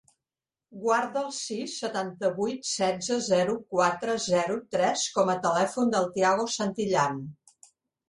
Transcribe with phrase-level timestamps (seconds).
[0.85, 7.27] Guarda el sis, setanta-vuit, setze, zero, quatre, zero, tres com a telèfon del Tiago Santillan.